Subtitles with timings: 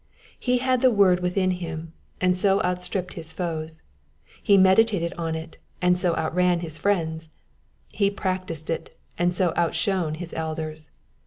[0.39, 3.83] He had the word with him, and so outstripped his foes;
[4.41, 7.29] he meditated on it, and so outran his friends;
[7.93, 10.89] he practised it, and so outshone his elders.